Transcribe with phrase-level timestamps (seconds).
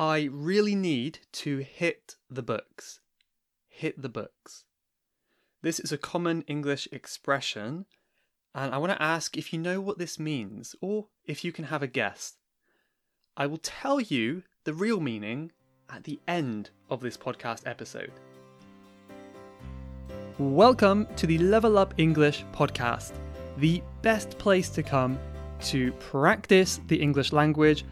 [0.00, 3.00] I really need to hit the books.
[3.66, 4.62] Hit the books.
[5.60, 7.84] This is a common English expression,
[8.54, 11.64] and I want to ask if you know what this means, or if you can
[11.64, 12.34] have a guess.
[13.36, 15.50] I will tell you the real meaning
[15.90, 18.12] at the end of this podcast episode.
[20.38, 23.14] Welcome to the Level Up English podcast,
[23.56, 25.18] the best place to come
[25.62, 27.84] to practice the English language,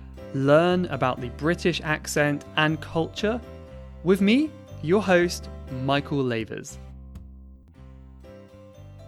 [0.45, 3.41] learn about the British accent and culture,
[4.05, 4.51] with me,
[4.83, 5.49] your host,
[5.83, 6.79] Michael Lavers.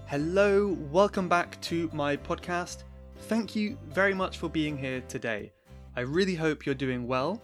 [0.07, 2.85] Hello, welcome back to my podcast.
[3.23, 5.53] Thank you very much for being here today.
[5.97, 7.43] I really hope you're doing well.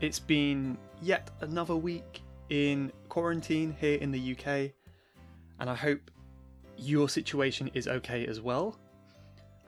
[0.00, 2.20] It's been yet another week
[2.50, 4.72] in quarantine here in the UK,
[5.58, 6.10] and I hope
[6.76, 8.76] your situation is okay as well.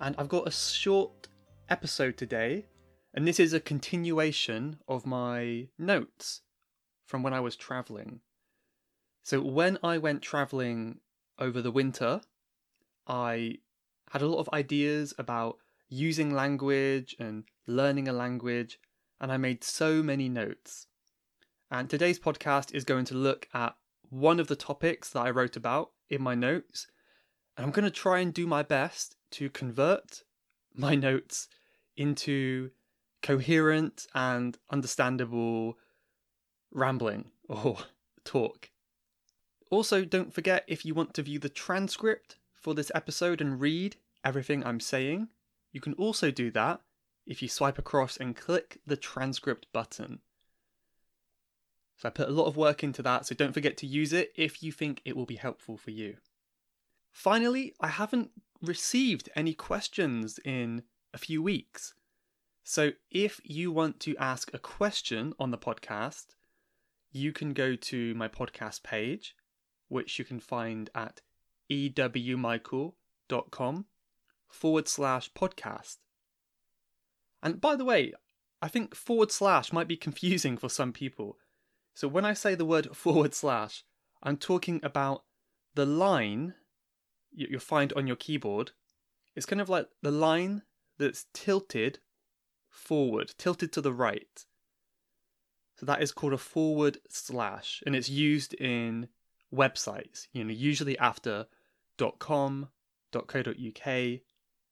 [0.01, 1.29] And I've got a short
[1.71, 2.67] episode today,
[3.15, 6.43] and this is a continuation of my notes
[7.05, 8.21] from when I was traveling.
[9.23, 11.01] So, when I went traveling
[11.39, 12.21] over the winter,
[13.07, 13.59] I
[14.11, 18.79] had a lot of ideas about using language and learning a language,
[19.21, 20.87] and I made so many notes.
[21.71, 23.77] And today's podcast is going to look at
[24.11, 26.87] one of the topics that I wrote about in my notes,
[27.57, 30.23] and I'm going to try and do my best to convert
[30.75, 31.49] my notes
[31.97, 32.71] into
[33.23, 35.79] coherent and understandable
[36.71, 37.79] rambling or
[38.25, 38.71] talk.
[39.71, 43.97] Also, don't forget if you want to view the transcript for this episode and read
[44.25, 45.29] everything I'm saying,
[45.73, 46.81] you can also do that
[47.27, 50.21] if you swipe across and click the transcript button.
[51.99, 54.33] So I put a lot of work into that, so don't forget to use it
[54.37, 56.17] if you think it will be helpful for you.
[57.11, 58.31] Finally, I haven't
[58.63, 61.95] received any questions in a few weeks.
[62.71, 66.27] So if you want to ask a question on the podcast,
[67.11, 69.35] you can go to my podcast page
[69.89, 71.23] which you can find at
[71.73, 73.87] ewmichael.com
[74.51, 75.97] forward slash podcast.
[77.43, 78.13] And by the way,
[78.61, 81.39] I think forward slash might be confusing for some people.
[81.95, 83.83] So when I say the word forward slash,
[84.23, 85.25] I'm talking about
[85.75, 86.53] the line
[87.33, 88.73] you'll find on your keyboard.
[89.35, 90.65] It's kind of like the line
[90.99, 92.01] that's tilted
[92.79, 94.45] forward, tilted to the right.
[95.77, 99.09] So that is called a forward slash, and it's used in
[99.55, 100.27] websites.
[100.33, 101.47] You know, usually after
[102.19, 102.69] .com,
[103.13, 103.95] .co.uk,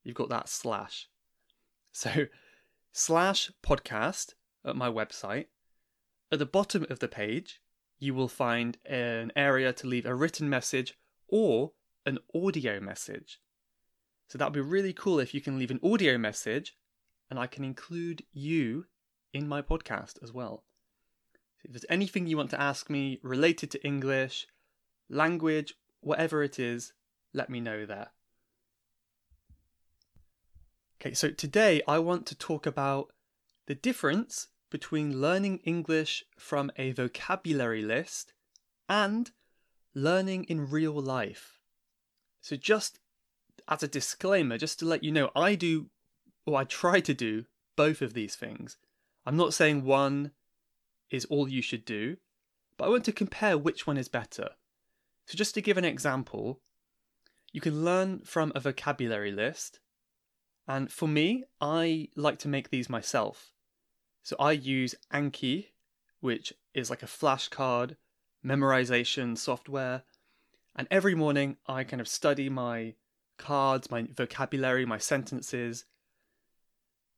[0.04, 1.08] you've got that slash.
[1.92, 2.26] So
[2.92, 4.34] slash podcast
[4.64, 5.46] at my website.
[6.32, 7.60] At the bottom of the page,
[7.98, 11.72] you will find an area to leave a written message or
[12.04, 13.40] an audio message.
[14.28, 16.74] So that would be really cool if you can leave an audio message
[17.30, 18.86] and I can include you
[19.32, 20.64] in my podcast as well.
[21.64, 24.46] If there's anything you want to ask me related to English,
[25.08, 26.92] language, whatever it is,
[27.32, 28.10] let me know there.
[31.00, 33.12] Okay, so today I want to talk about
[33.66, 38.32] the difference between learning English from a vocabulary list
[38.88, 39.30] and
[39.94, 41.60] learning in real life.
[42.40, 42.98] So, just
[43.68, 45.90] as a disclaimer, just to let you know, I do,
[46.46, 47.44] or I try to do,
[47.76, 48.78] both of these things.
[49.26, 50.30] I'm not saying one
[51.10, 52.16] is all you should do,
[52.78, 54.50] but I want to compare which one is better.
[55.26, 56.60] So, just to give an example,
[57.52, 59.80] you can learn from a vocabulary list.
[60.68, 63.50] And for me, I like to make these myself.
[64.22, 65.68] So, I use Anki,
[66.20, 67.96] which is like a flashcard
[68.44, 70.02] memorization software.
[70.76, 72.94] And every morning, I kind of study my
[73.38, 75.84] cards, my vocabulary, my sentences.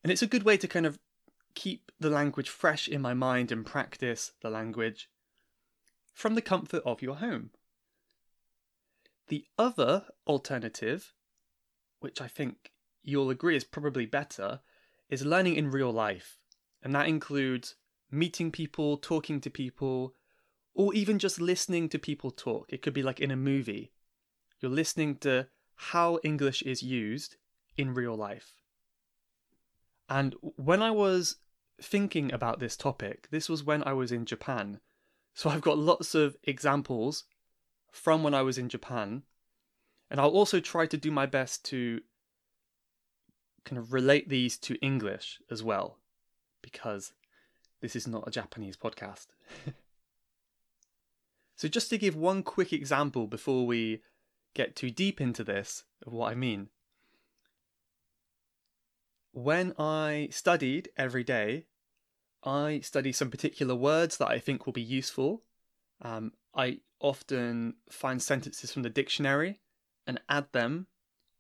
[0.08, 0.98] And it's a good way to kind of
[1.54, 5.10] keep the language fresh in my mind and practice the language
[6.14, 7.50] from the comfort of your home.
[9.26, 11.12] The other alternative,
[12.00, 14.60] which I think you'll agree is probably better,
[15.10, 16.38] is learning in real life.
[16.82, 17.74] And that includes
[18.10, 20.14] meeting people, talking to people,
[20.72, 22.72] or even just listening to people talk.
[22.72, 23.92] It could be like in a movie.
[24.58, 27.36] You're listening to how English is used
[27.76, 28.54] in real life.
[30.08, 31.36] And when I was
[31.80, 34.80] thinking about this topic, this was when I was in Japan.
[35.34, 37.24] So I've got lots of examples
[37.92, 39.22] from when I was in Japan.
[40.10, 42.00] And I'll also try to do my best to
[43.64, 45.98] kind of relate these to English as well,
[46.62, 47.12] because
[47.80, 49.26] this is not a Japanese podcast.
[51.56, 54.00] so, just to give one quick example before we
[54.54, 56.70] get too deep into this of what I mean.
[59.32, 61.66] When I studied every day,
[62.42, 65.42] I study some particular words that I think will be useful.
[66.00, 69.60] Um, I often find sentences from the dictionary
[70.06, 70.86] and add them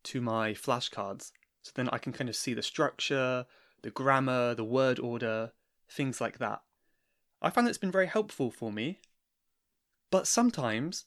[0.04, 1.32] to my flashcards.
[1.62, 3.46] So then I can kind of see the structure,
[3.82, 5.52] the grammar, the word order,
[5.88, 6.62] things like that.
[7.40, 9.00] I find it's been very helpful for me.
[10.10, 11.04] But sometimes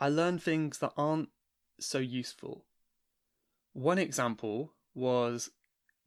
[0.00, 1.30] I learn things that aren't
[1.78, 2.64] so useful.
[3.72, 5.50] One example was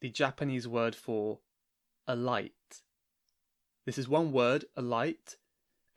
[0.01, 1.39] the Japanese word for
[2.07, 2.81] alight.
[3.85, 5.35] This is one word, alight,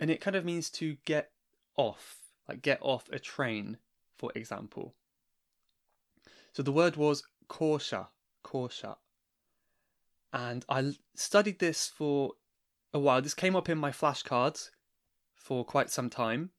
[0.01, 1.31] and it kind of means to get
[1.77, 2.19] off,
[2.49, 3.79] like get off a train,
[4.17, 4.95] for example.
[6.53, 8.09] So the word was kosha,
[8.45, 8.97] kosha.
[10.33, 12.33] And I studied this for
[12.93, 13.23] a while.
[13.23, 14.71] This came up in my flashcards
[15.35, 16.51] for quite some time,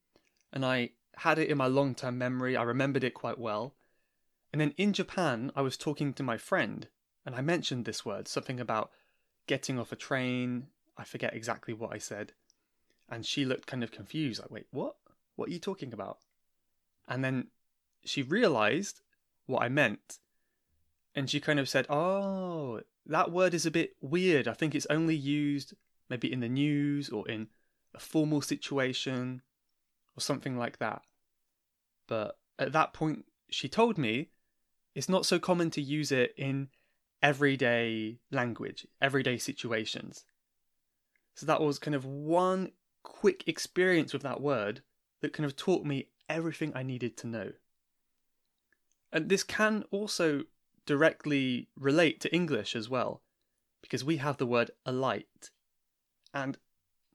[0.52, 2.56] and I had it in my long term memory.
[2.56, 3.76] I remembered it quite well.
[4.52, 6.88] And then in Japan, I was talking to my friend,
[7.26, 8.92] and I mentioned this word, something about
[9.48, 10.68] getting off a train.
[10.98, 12.34] I forget exactly what I said.
[13.10, 14.96] And she looked kind of confused, like, wait, what?
[15.36, 16.20] What are you talking about?
[17.08, 17.48] And then
[18.06, 19.02] she realized
[19.46, 20.20] what I meant.
[21.16, 24.48] And she kind of said, oh, that word is a bit weird.
[24.48, 25.74] I think it's only used
[26.10, 27.48] maybe in the news or in
[27.94, 29.42] a formal situation
[30.18, 31.02] or something like that.
[32.08, 34.30] But at that point, she told me
[34.96, 36.70] it's not so common to use it in
[37.24, 40.26] everyday language, everyday situations.
[41.34, 44.84] So that was kind of one quick experience with that word
[45.22, 47.52] that kind of taught me everything I needed to know.
[49.12, 50.44] And this can also
[50.86, 53.22] directly relate to English as well,
[53.82, 55.50] because we have the word alight,
[56.34, 56.58] and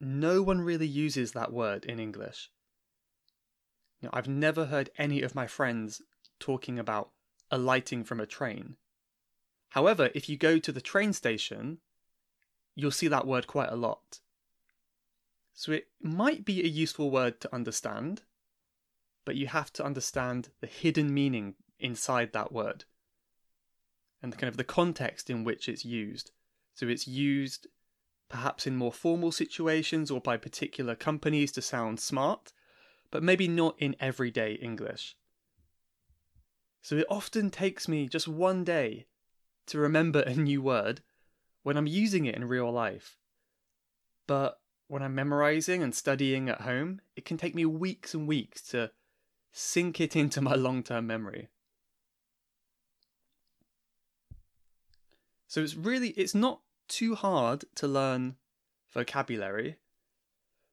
[0.00, 2.50] no one really uses that word in English.
[4.12, 6.00] I've never heard any of my friends
[6.38, 7.10] talking about
[7.50, 8.76] alighting from a train.
[9.70, 11.78] However, if you go to the train station,
[12.74, 14.20] you'll see that word quite a lot.
[15.52, 18.22] So it might be a useful word to understand,
[19.24, 22.84] but you have to understand the hidden meaning inside that word
[24.22, 26.30] and kind of the context in which it's used.
[26.74, 27.66] So it's used
[28.28, 32.52] perhaps in more formal situations or by particular companies to sound smart,
[33.10, 35.16] but maybe not in everyday English.
[36.82, 39.07] So it often takes me just one day
[39.68, 41.02] to remember a new word
[41.62, 43.16] when I'm using it in real life.
[44.26, 48.62] But when I'm memorizing and studying at home, it can take me weeks and weeks
[48.70, 48.90] to
[49.52, 51.48] sink it into my long term memory.
[55.46, 58.36] So it's really it's not too hard to learn
[58.92, 59.76] vocabulary,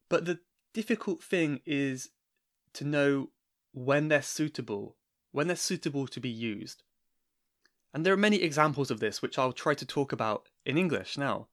[0.09, 0.39] but the
[0.73, 2.09] difficult thing is
[2.73, 3.29] to know
[3.73, 4.97] when they're suitable,
[5.31, 6.83] when they're suitable to be used.
[7.95, 11.17] And there are many examples of this which I'll try to talk about in English
[11.17, 11.47] now.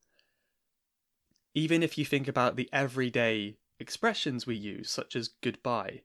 [1.55, 6.03] Even if you think about the everyday expressions we use, such as goodbye,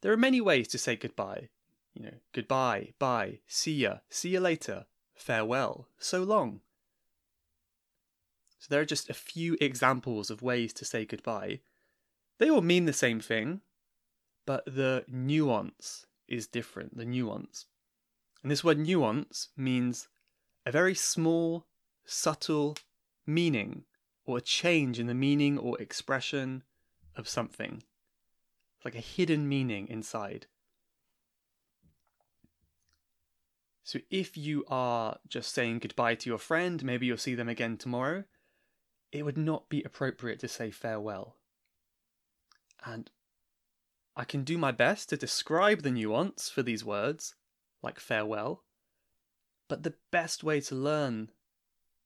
[0.00, 1.48] there are many ways to say goodbye.
[1.92, 6.60] You know, goodbye, bye, see ya, see ya later, farewell, so long.
[8.60, 11.62] So there are just a few examples of ways to say goodbye.
[12.38, 13.62] They all mean the same thing,
[14.46, 17.66] but the nuance is different, the nuance.
[18.44, 20.08] And this word nuance means
[20.66, 21.66] a very small,
[22.04, 22.76] subtle
[23.26, 23.84] meaning
[24.26, 26.62] or a change in the meaning or expression
[27.16, 27.82] of something.
[28.84, 30.46] Like a hidden meaning inside.
[33.82, 37.78] So if you are just saying goodbye to your friend, maybe you'll see them again
[37.78, 38.24] tomorrow,
[39.10, 41.36] it would not be appropriate to say farewell.
[42.84, 43.10] And
[44.14, 47.34] I can do my best to describe the nuance for these words,
[47.84, 48.64] like farewell,
[49.68, 51.30] but the best way to learn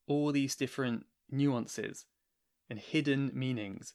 [0.07, 2.05] all these different nuances
[2.69, 3.93] and hidden meanings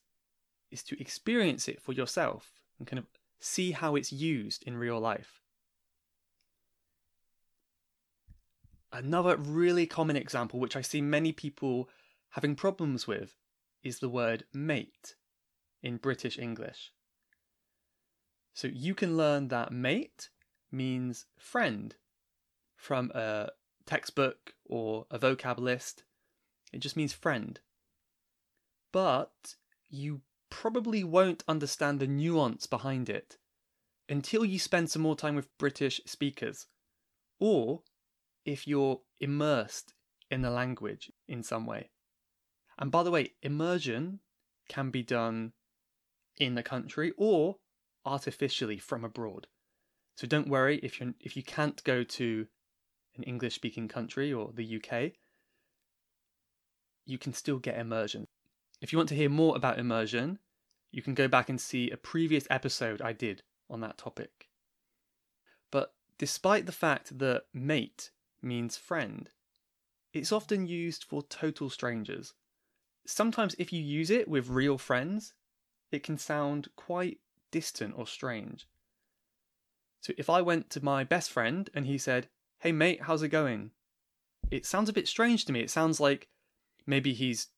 [0.70, 3.06] is to experience it for yourself and kind of
[3.38, 5.40] see how it's used in real life.
[8.92, 11.88] Another really common example, which I see many people
[12.30, 13.36] having problems with,
[13.82, 15.14] is the word mate
[15.82, 16.92] in British English.
[18.54, 20.30] So you can learn that mate
[20.74, 21.94] means friend
[22.76, 23.50] from a
[23.86, 26.04] textbook or a vocab list.
[26.72, 27.60] It just means friend.
[28.92, 29.54] But
[29.88, 33.38] you probably won't understand the nuance behind it
[34.08, 36.66] until you spend some more time with British speakers
[37.40, 37.82] or
[38.44, 39.94] if you're immersed
[40.30, 41.90] in the language in some way.
[42.78, 44.20] And by the way, immersion
[44.68, 45.52] can be done
[46.38, 47.56] in the country or
[48.04, 49.46] artificially from abroad.
[50.16, 52.47] So don't worry if you if you can't go to
[53.16, 55.12] an English speaking country or the UK.
[57.06, 58.26] you can still get immersion.
[58.80, 60.38] If you want to hear more about immersion,
[60.90, 64.49] you can go back and see a previous episode I did on that topic.
[65.71, 69.28] But despite the fact that mate means friend,
[70.12, 72.35] it's often used for total strangers.
[73.06, 75.35] Sometimes, if you use it with real friends,
[75.90, 77.18] it can sound quite
[77.50, 78.66] distant or strange.
[80.04, 83.30] So, if I went to my best friend and he said, Hey mate, how's it
[83.30, 83.70] going?
[84.50, 85.61] It sounds a bit strange to me.
[85.61, 86.28] It sounds like
[86.87, 87.49] maybe he's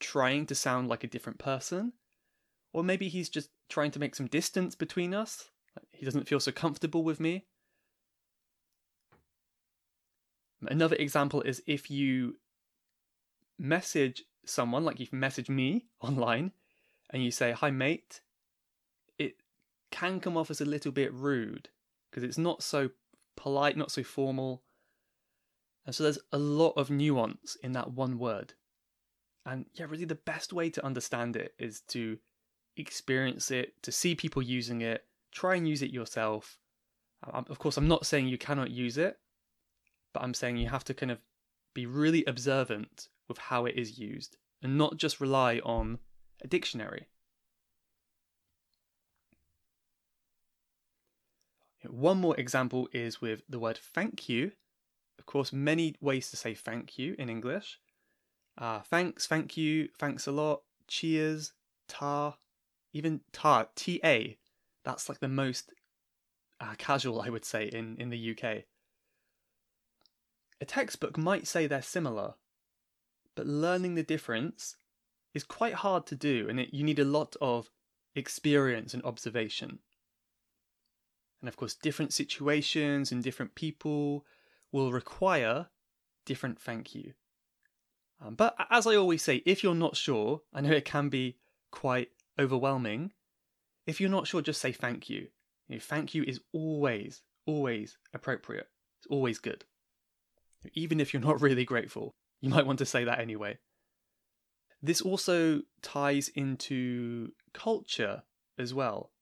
[0.00, 1.92] trying to sound like a different person,
[2.72, 5.52] or maybe he's just trying to make some distance between us.
[5.92, 7.44] He doesn't feel so comfortable with me.
[10.66, 12.34] Another example is if you
[13.60, 16.50] message someone, like you message me online,
[17.10, 18.22] and you say, Hi, mate,
[19.20, 19.36] it
[19.92, 21.68] can come off as a little bit rude
[22.16, 22.88] because it's not so
[23.36, 24.62] polite, not so formal.
[25.84, 28.54] And so there's a lot of nuance in that one word.
[29.44, 32.16] And yeah, really the best way to understand it is to
[32.78, 36.58] experience it, to see people using it, try and use it yourself.
[37.22, 39.18] Of course, I'm not saying you cannot use it,
[40.14, 41.18] but I'm saying you have to kind of
[41.74, 45.98] be really observant with how it is used and not just rely on
[46.42, 47.08] a dictionary.
[51.90, 54.52] One more example is with the word thank you.
[55.18, 57.78] Of course, many ways to say thank you in English.
[58.58, 61.52] Uh, thanks, thank you, thanks a lot, cheers,
[61.88, 62.36] ta,
[62.92, 64.36] even ta, ta.
[64.84, 65.72] That's like the most
[66.60, 68.64] uh, casual, I would say, in, in the UK.
[70.60, 72.34] A textbook might say they're similar,
[73.34, 74.76] but learning the difference
[75.34, 77.70] is quite hard to do, and it, you need a lot of
[78.14, 79.80] experience and observation.
[81.46, 84.26] And of course, different situations and different people
[84.72, 85.68] will require
[86.24, 87.12] different thank you.
[88.20, 91.36] Um, but as I always say, if you're not sure, I know it can be
[91.70, 93.12] quite overwhelming.
[93.86, 95.28] If you're not sure, just say thank you.
[95.68, 98.66] you know, thank you is always, always appropriate.
[98.98, 99.64] It's always good.
[100.74, 103.58] Even if you're not really grateful, you might want to say that anyway.
[104.82, 108.24] This also ties into culture
[108.58, 109.12] as well.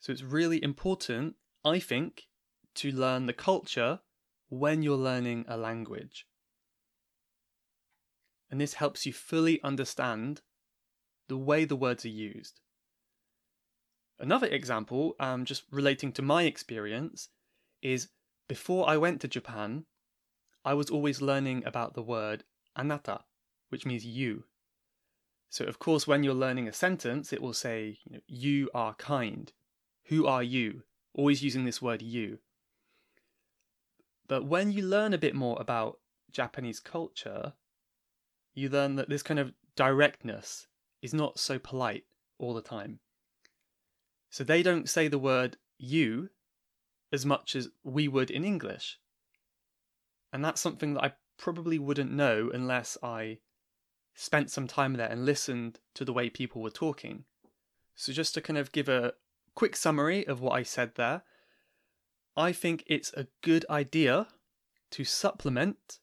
[0.00, 2.28] So it's really important, I think,
[2.76, 4.00] to learn the culture
[4.48, 6.26] when you're learning a language
[8.50, 10.42] and this helps you fully understand
[11.28, 12.60] the way the words are used.
[14.18, 17.28] Another example, um, just relating to my experience,
[17.82, 18.08] is
[18.48, 19.84] before I went to Japan,
[20.64, 22.44] I was always learning about the word
[22.78, 23.22] anata,
[23.68, 24.44] which means you.
[25.50, 28.94] So, of course, when you're learning a sentence, it will say, you, know, you are
[28.94, 29.52] kind.
[30.06, 30.82] Who are you?
[31.16, 32.38] Always using this word you.
[34.28, 35.98] But when you learn a bit more about
[36.30, 37.54] Japanese culture,
[38.54, 40.66] you learn that this kind of directness
[41.00, 42.04] is not so polite
[42.38, 43.00] all the time.
[44.30, 46.28] So they don't say the word you
[47.12, 48.98] as much as we would in English.
[50.32, 53.38] And that's something that I probably wouldn't know unless I
[54.14, 57.24] spent some time there and listened to the way people were talking.
[57.94, 59.14] So, just to kind of give a
[59.56, 61.22] quick summary of what I said there,
[62.36, 64.28] I think it's a good idea
[64.92, 65.98] to supplement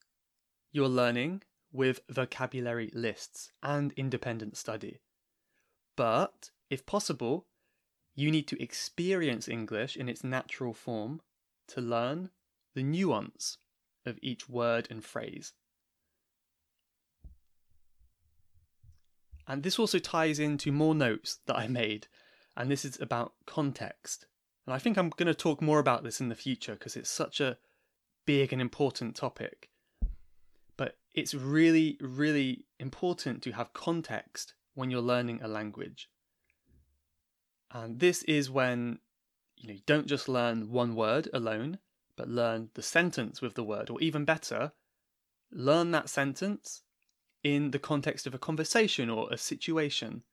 [0.74, 5.00] your learning with vocabulary lists and independent study.
[5.96, 7.46] But, if possible,
[8.16, 11.22] you need to experience English in its natural form
[11.70, 12.32] to learn
[12.74, 13.60] the nuance
[14.06, 15.54] of each word and phrase.
[19.48, 22.08] And this also ties into more notes that I made,
[22.56, 24.26] and this is about context.
[24.66, 27.10] And I think I'm going to talk more about this in the future because it's
[27.10, 27.58] such a
[28.26, 29.70] big and important topic
[30.78, 36.10] But it's really, really important to have context when you're learning a language.
[37.72, 39.00] And this is when
[39.58, 41.80] you know you don't just learn one word alone,
[42.16, 44.72] but learn the sentence with the word, or even better,
[45.52, 46.84] learn that sentence
[47.44, 50.24] in the context of a conversation or a situation.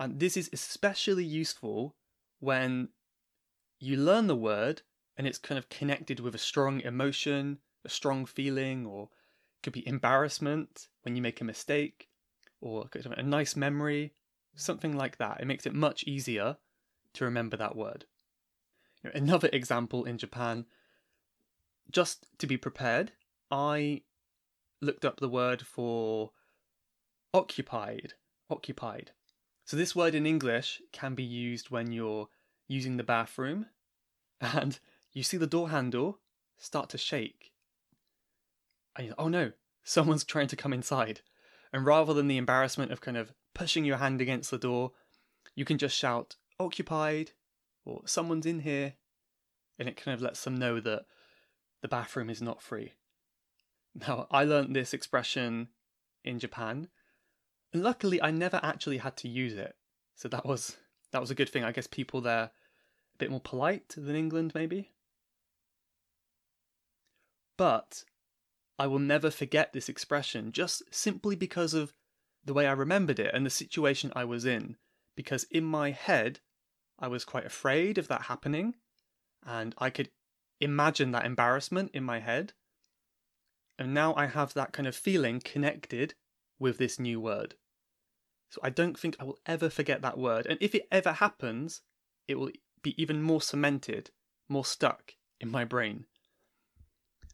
[0.00, 1.94] And this is especially useful
[2.40, 2.88] when
[3.78, 4.82] you learn the word
[5.16, 9.72] and it's kind of connected with a strong emotion a strong feeling, or it could
[9.72, 12.08] be embarrassment when you make a mistake,
[12.60, 14.12] or a nice memory,
[14.54, 15.40] something like that.
[15.40, 16.56] It makes it much easier
[17.14, 18.04] to remember that word.
[19.14, 20.66] Another example in Japan,
[21.90, 23.12] just to be prepared,
[23.50, 24.02] I
[24.80, 26.32] looked up the word for
[27.32, 28.14] occupied.
[28.50, 29.12] Occupied.
[29.70, 32.26] So, this word in English can be used when you're
[32.66, 33.66] using the bathroom
[34.40, 34.76] and
[35.12, 36.18] you see the door handle
[36.58, 37.52] start to shake
[38.96, 39.52] and you're like, oh no,
[39.84, 41.20] someone's trying to come inside.
[41.72, 44.90] And rather than the embarrassment of kind of pushing your hand against the door,
[45.54, 47.30] you can just shout, occupied,
[47.84, 48.94] or someone's in here.
[49.78, 51.04] And it kind of lets them know that
[51.80, 52.94] the bathroom is not free.
[53.94, 55.68] Now, I learned this expression
[56.24, 56.88] in Japan,
[57.72, 59.76] luckily I never actually had to use it.
[60.16, 60.76] So that was
[61.12, 61.64] that was a good thing.
[61.64, 62.50] I guess people there
[63.14, 64.92] a bit more polite than England maybe.
[67.56, 68.04] But
[68.78, 71.92] I will never forget this expression just simply because of
[72.44, 74.76] the way I remembered it and the situation I was in.
[75.14, 76.40] Because in my head,
[76.98, 78.76] I was quite afraid of that happening,
[79.46, 80.10] and I could
[80.60, 82.52] imagine that embarrassment in my head.
[83.78, 86.14] And now I have that kind of feeling connected
[86.60, 87.56] with this new word.
[88.50, 90.46] So I don't think I will ever forget that word.
[90.46, 91.82] And if it ever happens,
[92.28, 92.50] it will
[92.82, 94.10] be even more cemented,
[94.48, 96.04] more stuck in my brain.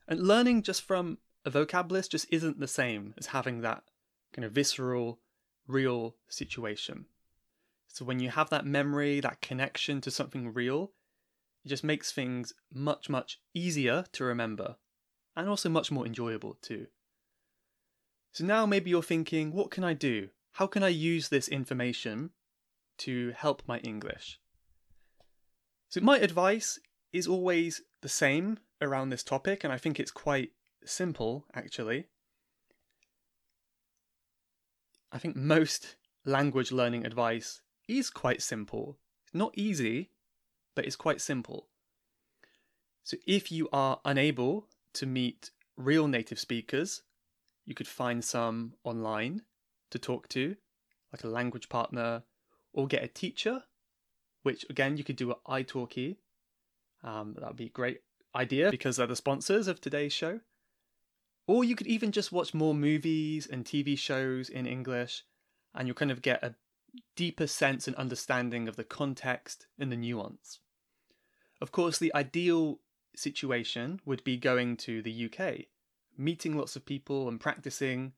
[0.08, 3.82] And learning just from a vocab list just isn't the same as having that
[4.32, 5.20] kind of visceral,
[5.66, 7.06] real situation.
[7.88, 10.92] So when you have that memory, that connection to something real,
[11.64, 14.76] it just makes things much, much easier to remember
[15.34, 16.86] and also much more enjoyable too.
[18.36, 20.28] So now maybe you're thinking, what can I do?
[20.52, 22.32] How can I use this information
[22.98, 24.38] to help my English?
[25.88, 26.78] So my advice
[27.14, 30.50] is always the same around this topic, and I think it's quite
[30.84, 32.08] simple actually.
[35.10, 38.98] I think most language learning advice is quite simple.
[39.24, 40.10] It's not easy,
[40.74, 41.68] but it's quite simple.
[43.02, 47.00] So if you are unable to meet real native speakers,
[47.66, 49.42] you could find some online
[49.90, 50.56] to talk to,
[51.12, 52.22] like a language partner,
[52.72, 53.64] or get a teacher,
[54.42, 56.16] which again you could do at italki.
[57.02, 58.00] Um, that would be a great
[58.34, 60.40] idea because they're the sponsors of today's show.
[61.48, 65.24] Or you could even just watch more movies and TV shows in English,
[65.74, 66.54] and you'll kind of get a
[67.14, 70.60] deeper sense and understanding of the context and the nuance.
[71.60, 72.80] Of course, the ideal
[73.14, 75.66] situation would be going to the UK,
[76.18, 78.12] meeting lots of people and practicing.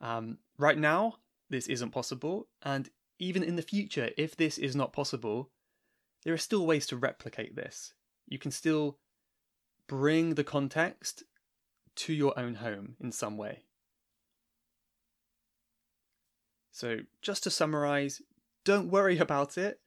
[0.00, 1.16] Um, right now,
[1.50, 5.50] this isn't possible, and even in the future, if this is not possible,
[6.24, 7.94] there are still ways to replicate this.
[8.26, 8.98] You can still
[9.86, 11.24] bring the context
[11.94, 13.64] to your own home in some way.
[16.70, 18.22] So, just to summarize,
[18.64, 19.80] don't worry about it.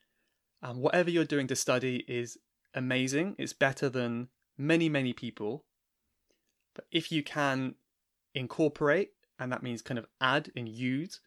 [0.62, 2.38] Um, whatever you're doing to study is
[2.74, 3.36] amazing.
[3.38, 5.66] It's better than many, many people.
[6.76, 7.76] But if you can
[8.34, 11.20] incorporate, and that means kind of add and use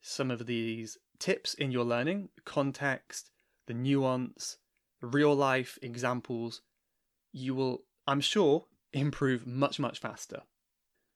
[0.00, 3.30] some of these tips in your learning, context,
[3.66, 4.56] the nuance,
[5.00, 6.62] real life examples,
[7.32, 10.42] you will, I'm sure, improve much, much faster.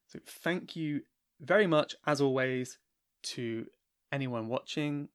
[0.06, 1.02] So, thank you
[1.40, 2.78] very much, as always,
[3.22, 3.66] to
[4.10, 5.08] anyone watching,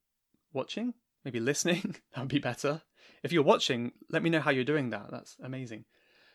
[0.52, 0.94] watching,
[1.24, 2.82] maybe listening, that would be better.
[3.22, 5.10] If you're watching, let me know how you're doing that.
[5.10, 5.84] That's amazing.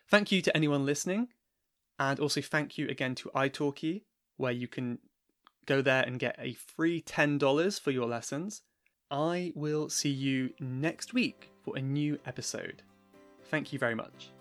[0.10, 1.30] Thank you to anyone listening.
[2.10, 4.02] And also thank you again to italki,
[4.36, 5.00] where you can
[5.66, 8.64] go there and get a free $10 for your lessons.
[9.10, 12.84] I will see you next week for a new episode.
[13.46, 14.32] Thank you very much.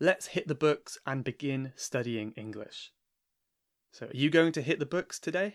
[0.00, 2.92] Let's hit the books and begin studying English.
[3.92, 5.52] So, are you going to hit the books today?